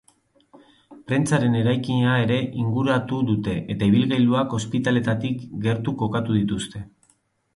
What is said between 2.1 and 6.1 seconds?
ere inguratu dute eta ibilgailuak ospitaletatik gertu